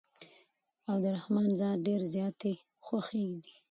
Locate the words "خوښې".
2.85-3.23